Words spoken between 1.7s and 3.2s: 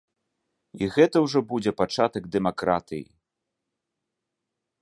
пачатак дэмакратыі.